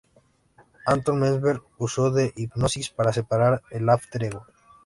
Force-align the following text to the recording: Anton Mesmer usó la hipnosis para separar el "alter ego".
Anton 0.87 1.19
Mesmer 1.19 1.61
usó 1.77 2.09
la 2.09 2.23
hipnosis 2.35 2.89
para 2.89 3.13
separar 3.13 3.61
el 3.69 3.87
"alter 3.87 4.23
ego". 4.23 4.47